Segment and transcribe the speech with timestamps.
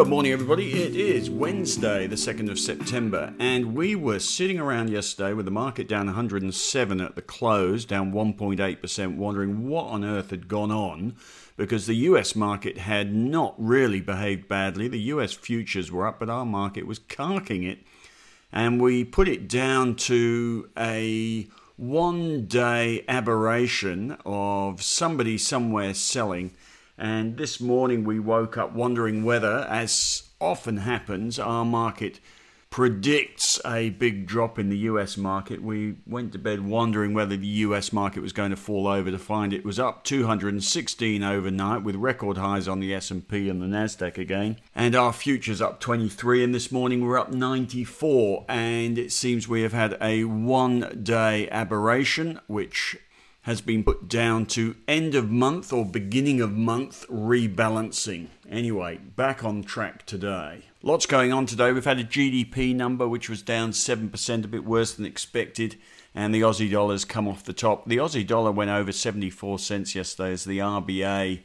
[0.00, 0.82] Good morning, everybody.
[0.82, 5.50] It is Wednesday, the 2nd of September, and we were sitting around yesterday with the
[5.50, 11.16] market down 107 at the close, down 1.8%, wondering what on earth had gone on
[11.58, 14.88] because the US market had not really behaved badly.
[14.88, 17.80] The US futures were up, but our market was carking it,
[18.50, 21.46] and we put it down to a
[21.76, 26.52] one day aberration of somebody somewhere selling
[27.00, 32.20] and this morning we woke up wondering whether, as often happens, our market
[32.68, 35.60] predicts a big drop in the US market.
[35.60, 39.18] We went to bed wondering whether the US market was going to fall over to
[39.18, 44.18] find it was up 216 overnight with record highs on the S&P and the Nasdaq
[44.18, 44.58] again.
[44.74, 49.62] And our futures up 23 and this morning we're up 94 and it seems we
[49.62, 52.96] have had a one day aberration which
[53.42, 58.26] has been put down to end of month or beginning of month rebalancing.
[58.48, 60.62] Anyway, back on track today.
[60.82, 61.72] Lots going on today.
[61.72, 65.76] We've had a GDP number which was down 7%, a bit worse than expected,
[66.14, 67.86] and the Aussie dollar's come off the top.
[67.86, 71.40] The Aussie dollar went over 74 cents yesterday as the RBA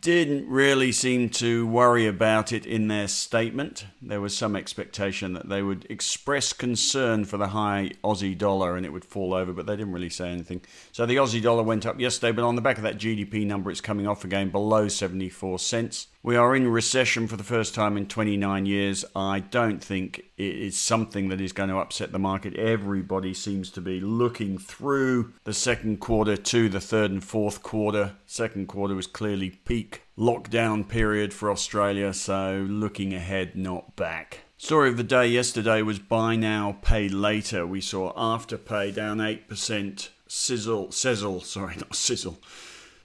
[0.00, 3.86] didn't really seem to worry about it in their statement.
[4.00, 8.84] There was some expectation that they would express concern for the high Aussie dollar and
[8.84, 10.62] it would fall over, but they didn't really say anything.
[10.92, 13.70] So the Aussie dollar went up yesterday, but on the back of that GDP number,
[13.70, 16.08] it's coming off again below 74 cents.
[16.24, 19.04] We are in recession for the first time in 29 years.
[19.16, 22.54] I don't think it is something that is going to upset the market.
[22.54, 28.12] Everybody seems to be looking through the second quarter to the third and fourth quarter.
[28.24, 34.42] Second quarter was clearly peak lockdown period for Australia, so looking ahead, not back.
[34.56, 37.66] Story of the day yesterday was buy now, pay later.
[37.66, 42.38] We saw Afterpay down 8%, Sizzle, Sezzle, sorry, not Sizzle.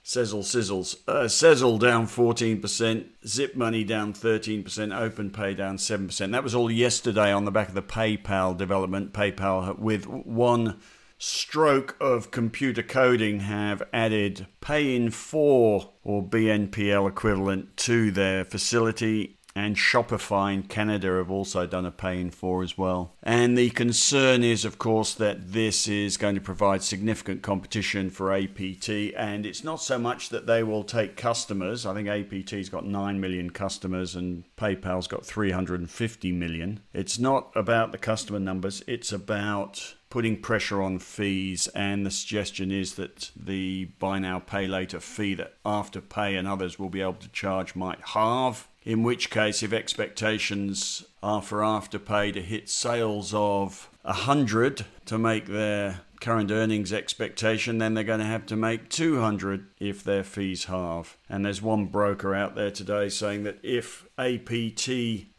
[0.08, 0.95] Sezzle sizzles.
[1.06, 6.32] Uh, Sezzle down 14%, Zip Money down 13%, OpenPay down 7%.
[6.32, 9.12] That was all yesterday on the back of the PayPal development.
[9.12, 10.80] PayPal, with one
[11.17, 19.36] stroke of computer coding, have added Pay in 4 or BNPL equivalent to their facility
[19.58, 23.16] and Shopify in Canada have also done a pay in 4 as well.
[23.23, 28.32] And the concern is, of course, that this is going to provide significant competition for
[28.32, 28.88] APT.
[29.17, 31.88] And it's not so much that they will take customers.
[31.88, 36.82] I think APT's got 9 million customers and PayPal's got 350 million.
[36.94, 42.72] It's not about the customer numbers, it's about putting pressure on fees, and the suggestion
[42.72, 47.14] is that the buy now, pay later fee that Afterpay and others will be able
[47.14, 48.67] to charge might halve.
[48.87, 55.48] In which case, if expectations are for Afterpay to hit sales of 100 to make
[55.48, 60.66] their current earnings expectation, then they're going to have to make 200 if their fees
[60.66, 61.17] halve.
[61.30, 64.89] And there's one broker out there today saying that if APT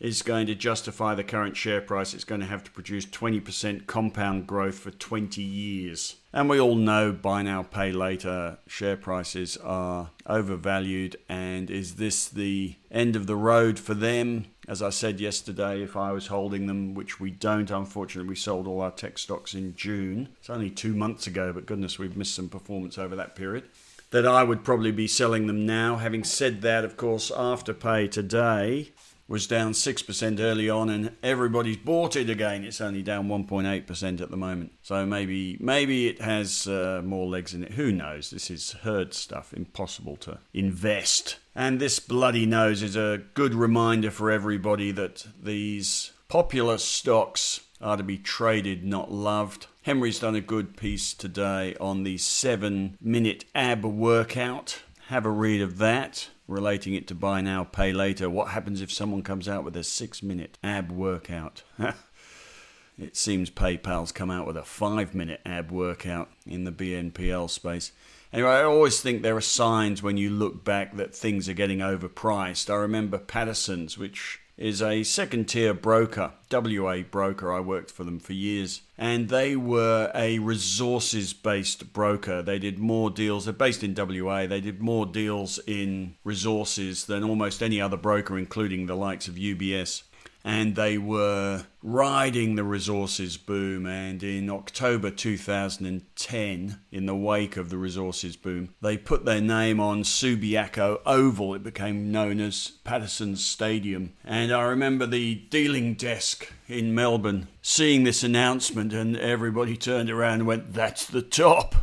[0.01, 3.87] is going to justify the current share price, it's going to have to produce 20%
[3.87, 6.17] compound growth for 20 years.
[6.33, 11.17] And we all know buy now, pay later share prices are overvalued.
[11.29, 14.47] And is this the end of the road for them?
[14.69, 18.67] As I said yesterday, if I was holding them, which we don't, unfortunately, we sold
[18.67, 20.29] all our tech stocks in June.
[20.41, 23.65] It's only two months ago, but goodness, we've missed some performance over that period.
[24.11, 25.97] That I would probably be selling them now.
[25.97, 28.93] Having said that, of course, Afterpay today
[29.29, 32.65] was down 6% early on and everybody's bought it again.
[32.65, 34.73] It's only down 1.8% at the moment.
[34.83, 37.73] So maybe maybe it has uh, more legs in it.
[37.73, 38.31] Who knows?
[38.31, 41.37] This is herd stuff, impossible to invest.
[41.55, 47.97] And this bloody nose is a good reminder for everybody that these popular stocks are
[47.97, 49.67] to be traded, not loved.
[49.83, 54.83] Henry's done a good piece today on the seven minute ab workout.
[55.09, 58.29] Have a read of that relating it to buy now, pay later.
[58.29, 61.63] What happens if someone comes out with a six minute ab workout?
[62.99, 67.93] it seems PayPal's come out with a five minute ab workout in the BNPL space.
[68.33, 71.79] Anyway, I always think there are signs when you look back that things are getting
[71.79, 72.69] overpriced.
[72.69, 77.53] I remember Paterson's, which is a second tier broker, WA broker.
[77.53, 78.83] I worked for them for years.
[78.99, 82.43] And they were a resources based broker.
[82.43, 87.23] They did more deals, they're based in WA, they did more deals in resources than
[87.23, 90.03] almost any other broker, including the likes of UBS
[90.45, 93.87] and they were riding the resources boom.
[93.87, 99.81] And in October 2010, in the wake of the resources boom, they put their name
[99.81, 101.55] on Subiaco Oval.
[101.55, 104.13] It became known as Paterson's Stadium.
[104.25, 110.41] And I remember the dealing desk in Melbourne seeing this announcement, and everybody turned around
[110.41, 111.75] and went, That's the top.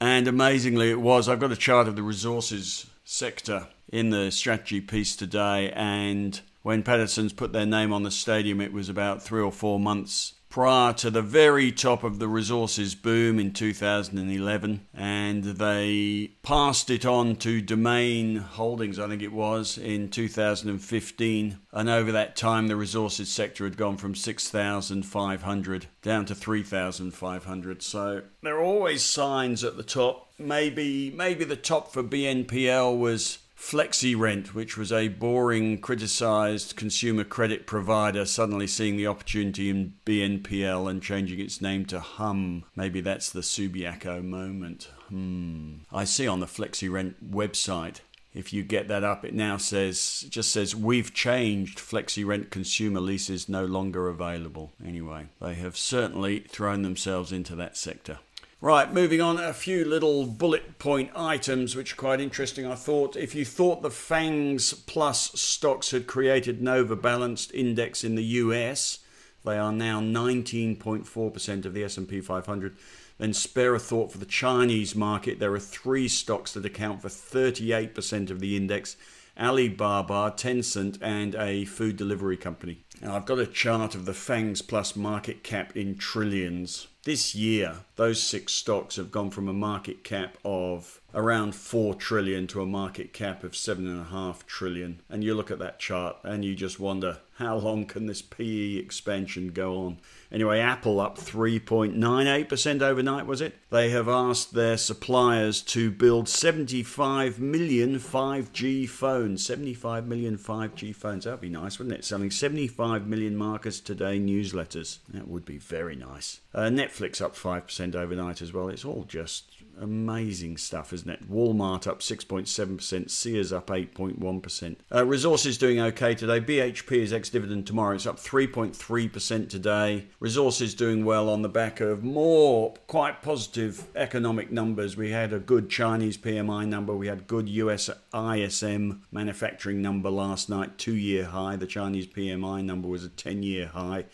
[0.00, 1.28] And amazingly, it was.
[1.28, 6.82] I've got a chart of the resources sector in the strategy piece today, and When
[6.82, 10.92] Paterson's put their name on the stadium, it was about three or four months prior
[10.92, 17.36] to the very top of the resources boom in 2011 and they passed it on
[17.36, 23.30] to domain holdings i think it was in 2015 and over that time the resources
[23.30, 29.82] sector had gone from 6500 down to 3500 so there are always signs at the
[29.82, 30.26] top.
[30.38, 37.24] Maybe maybe the top for bnpl was Flexi Rent, which was a boring, criticised consumer
[37.24, 42.64] credit provider, suddenly seeing the opportunity in BNPL and changing its name to Humm.
[42.74, 44.88] Maybe that's the Subiaco moment.
[45.08, 45.74] Hmm.
[45.92, 48.00] I see on the Flexi Rent website.
[48.32, 53.00] If you get that up, it now says just says we've changed Flexi Rent consumer
[53.00, 54.72] leases no longer available.
[54.84, 58.18] Anyway, they have certainly thrown themselves into that sector.
[58.62, 62.66] Right, moving on, a few little bullet point items which are quite interesting.
[62.66, 68.16] I thought if you thought the FANGS Plus stocks had created an overbalanced index in
[68.16, 68.98] the US,
[69.46, 72.76] they are now 19.4% of the S&P 500.
[73.16, 75.38] Then spare a thought for the Chinese market.
[75.38, 78.96] There are three stocks that account for 38% of the index.
[79.38, 82.80] Alibaba, Tencent, and a food delivery company.
[83.00, 86.88] Now I've got a chart of the FANGS Plus market cap in trillions.
[87.04, 92.46] This year, those six stocks have gone from a market cap of around 4 trillion
[92.48, 95.00] to a market cap of 7.5 trillion.
[95.08, 98.74] And you look at that chart and you just wonder how long can this PE
[98.74, 99.98] expansion go on?
[100.30, 103.56] Anyway, Apple up 3.98% overnight, was it?
[103.70, 109.44] They have asked their suppliers to build 75 million 5G phones.
[109.44, 111.24] 75 million 5G phones.
[111.24, 112.04] That would be nice, wouldn't it?
[112.04, 114.98] Selling 75 million Marcus Today newsletters.
[115.08, 116.40] That would be very nice.
[116.54, 118.68] Uh, Netflix up 5% overnight as well.
[118.68, 119.44] It's all just
[119.80, 121.30] amazing stuff, isn't it?
[121.30, 124.76] Walmart up 6.7%, Sears up 8.1%.
[124.94, 126.40] Uh, resources doing okay today.
[126.40, 127.94] BHP is ex dividend tomorrow.
[127.94, 130.06] It's up 3.3% today.
[130.20, 134.96] Resources doing well on the back of more quite positive economic numbers.
[134.96, 140.48] We had a good Chinese PMI number, we had good US ISM manufacturing number last
[140.48, 141.56] night, two year high.
[141.56, 144.04] The Chinese PMI number was a 10 year high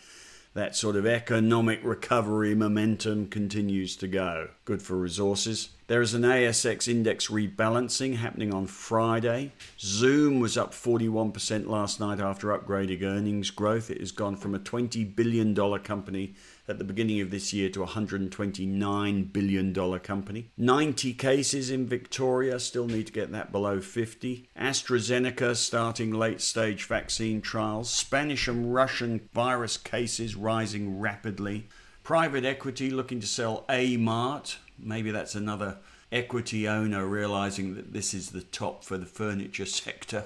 [0.57, 4.49] that sort of economic recovery momentum continues to go.
[4.65, 5.69] Good for resources.
[5.87, 9.53] There is an ASX index rebalancing happening on Friday.
[9.79, 13.89] Zoom was up 41% last night after upgrading earnings growth.
[13.89, 16.35] It has gone from a $20 billion company
[16.67, 20.49] at the beginning of this year to a $129 billion company.
[20.57, 24.49] 90 cases in Victoria, still need to get that below 50.
[24.59, 27.89] AstraZeneca starting late stage vaccine trials.
[27.89, 31.69] Spanish and Russian virus cases rising rapidly.
[32.03, 34.57] Private equity looking to sell Amart.
[34.79, 35.77] Maybe that's another
[36.11, 40.25] equity owner realizing that this is the top for the furniture sector.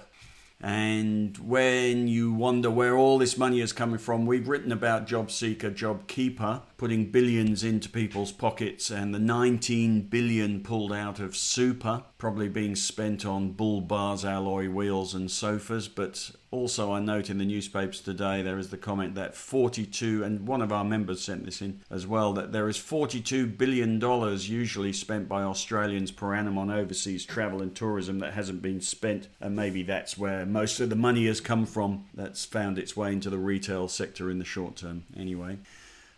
[0.63, 5.31] And when you wonder where all this money is coming from, we've written about Job
[5.31, 11.35] Seeker, Job Keeper, putting billions into people's pockets, and the 19 billion pulled out of
[11.35, 15.87] super, probably being spent on bull bars, alloy wheels, and sofas.
[15.87, 20.45] But also, I note in the newspapers today there is the comment that 42, and
[20.45, 24.49] one of our members sent this in as well, that there is 42 billion dollars
[24.49, 29.29] usually spent by Australians per annum on overseas travel and tourism that hasn't been spent,
[29.39, 33.13] and maybe that's where most of the money has come from that's found its way
[33.13, 35.57] into the retail sector in the short term, anyway.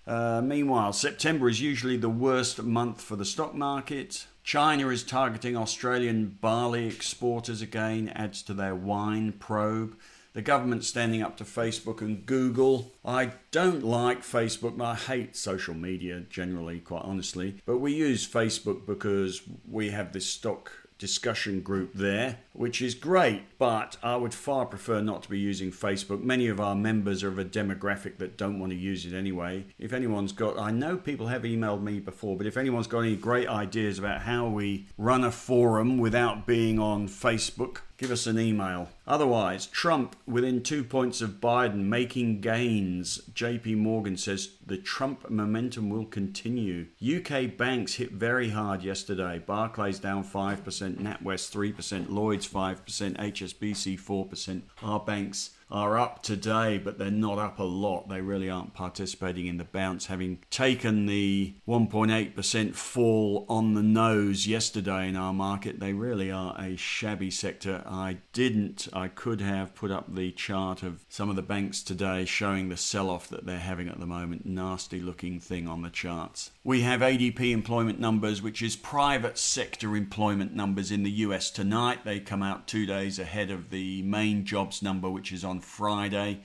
[0.08, 4.25] Uh, meanwhile, September is usually the worst month for the stock market.
[4.44, 9.96] China is targeting Australian barley exporters again, adds to their wine probe.
[10.34, 12.92] The government standing up to Facebook and Google.
[13.06, 14.82] I don't like Facebook.
[14.82, 17.62] I hate social media generally, quite honestly.
[17.66, 20.72] But we use Facebook because we have this stock
[21.04, 25.70] discussion group there, which is great, but I would far prefer not to be using
[25.70, 26.24] Facebook.
[26.24, 29.66] Many of our members are of a demographic that don't want to use it anyway.
[29.78, 33.18] If anyone's got, I know people have emailed me before, but if anyone's got any
[33.18, 38.38] great ideas about how we run a forum without being on Facebook, give us an
[38.38, 38.89] email.
[39.07, 43.22] Otherwise, Trump within two points of Biden making gains.
[43.33, 46.88] JP Morgan says the Trump momentum will continue.
[47.01, 49.39] UK banks hit very hard yesterday.
[49.39, 50.57] Barclays down 5%,
[50.98, 52.75] NatWest 3%, Lloyds 5%,
[53.15, 54.62] HSBC 4%.
[54.81, 58.08] Our banks are up today, but they're not up a lot.
[58.08, 64.46] They really aren't participating in the bounce, having taken the 1.8% fall on the nose
[64.46, 65.80] yesterday in our market.
[65.80, 67.84] They really are a shabby sector.
[67.86, 72.25] I didn't, I could have put up the chart of some of the banks today
[72.25, 74.46] showing the sell off that they're having at the moment.
[74.46, 76.51] Nasty looking thing on the charts.
[76.65, 82.05] We have ADP employment numbers, which is private sector employment numbers in the US tonight.
[82.05, 86.39] They come out two days ahead of the main jobs number, which is on Friday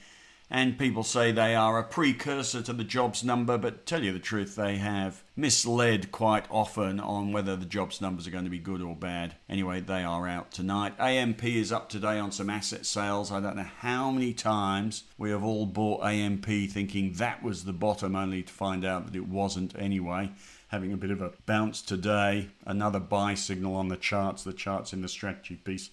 [0.51, 4.19] and people say they are a precursor to the jobs number, but tell you the
[4.19, 8.59] truth, they have misled quite often on whether the jobs numbers are going to be
[8.59, 9.35] good or bad.
[9.49, 10.95] Anyway, they are out tonight.
[10.99, 13.31] AMP is up today on some asset sales.
[13.31, 17.73] I don't know how many times we have all bought AMP thinking that was the
[17.73, 20.31] bottom, only to find out that it wasn't anyway
[20.69, 22.49] having a bit of a bounce today.
[22.65, 25.91] Another buy signal on the charts, the charts in the strategy piece.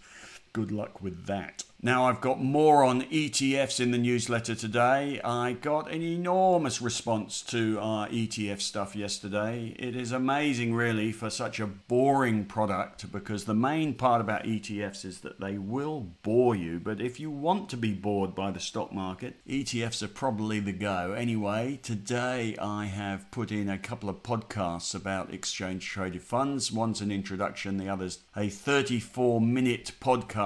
[0.56, 1.66] Good luck with that.
[1.82, 5.20] Now, I've got more on ETFs in the newsletter today.
[5.24, 9.76] I got an enormous response to our ETF stuff yesterday.
[9.78, 15.04] It is amazing, really, for such a boring product because the main part about ETFs
[15.04, 16.80] is that they will bore you.
[16.80, 20.72] But if you want to be bored by the stock market, ETFs are probably the
[20.72, 21.12] go.
[21.12, 26.72] Anyway, today I have put in a couple of podcasts about exchange traded funds.
[26.72, 30.45] One's an introduction, the other's a 34 minute podcast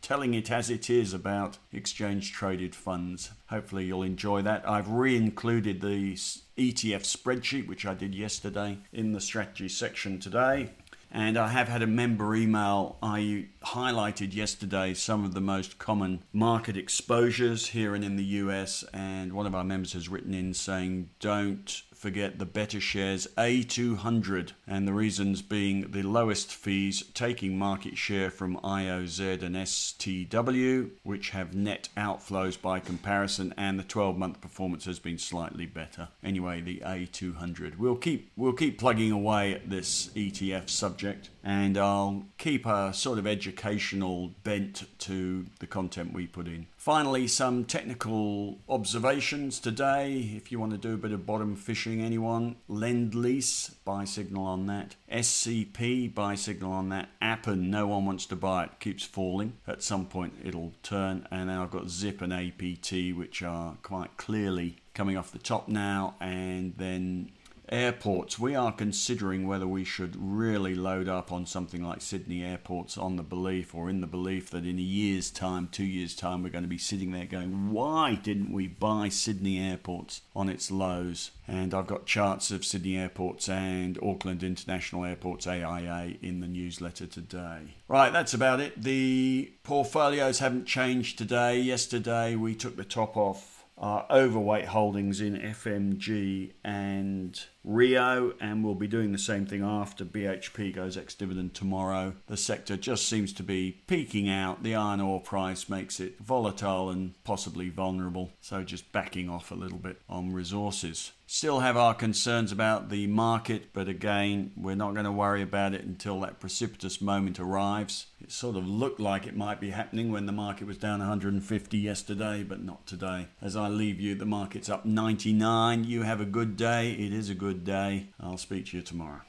[0.00, 3.30] telling it as it is about exchange traded funds.
[3.46, 4.68] Hopefully, you'll enjoy that.
[4.68, 10.70] I've re included the ETF spreadsheet, which I did yesterday, in the strategy section today.
[11.14, 12.96] And I have had a member email.
[13.02, 18.82] I highlighted yesterday some of the most common market exposures here and in the US.
[18.94, 24.88] And one of our members has written in saying, don't forget the BetaShares A200, and
[24.88, 31.54] the reasons being the lowest fees taking market share from IOZ and STW, which have
[31.54, 36.08] net outflows by comparison, and the 12 month performance has been slightly better.
[36.24, 37.78] Anyway, the A200.
[37.78, 43.20] We'll keep we'll keep plugging away at this ETF subject, and I'll keep a sort
[43.20, 46.66] of educational bent to the content we put in.
[46.82, 50.32] Finally, some technical observations today.
[50.34, 54.44] If you want to do a bit of bottom fishing, anyone, Lend Lease, buy signal
[54.44, 54.96] on that.
[55.10, 57.10] SCP, buy signal on that.
[57.20, 59.54] Appen, no one wants to buy it, keeps falling.
[59.66, 61.26] At some point, it'll turn.
[61.30, 65.68] And then I've got Zip and APT, which are quite clearly coming off the top
[65.68, 66.14] now.
[66.20, 67.32] And then
[67.72, 72.98] airports, we are considering whether we should really load up on something like Sydney airports
[72.98, 76.42] on the belief or in the belief that in a year's time, two years' time,
[76.42, 80.70] we're going to be sitting there going, why didn't we buy Sydney airports on its
[80.70, 81.30] lows?
[81.48, 87.06] And I've got charts of Sydney airports and Auckland International Airports AIA in the newsletter
[87.06, 87.74] today.
[87.88, 88.80] Right, that's about it.
[88.82, 91.58] The portfolios haven't changed today.
[91.58, 98.74] Yesterday we took the top off our overweight holdings in FMG and Rio, and we'll
[98.74, 102.14] be doing the same thing after BHP goes ex dividend tomorrow.
[102.26, 104.62] The sector just seems to be peaking out.
[104.62, 109.56] The iron ore price makes it volatile and possibly vulnerable, so just backing off a
[109.56, 111.12] little bit on resources.
[111.32, 115.72] Still have our concerns about the market, but again, we're not going to worry about
[115.72, 118.08] it until that precipitous moment arrives.
[118.20, 121.78] It sort of looked like it might be happening when the market was down 150
[121.78, 123.28] yesterday, but not today.
[123.40, 125.84] As I leave you, the market's up 99.
[125.84, 126.92] You have a good day.
[126.92, 128.06] It is a good day.
[128.18, 129.20] I'll speak to you tomorrow.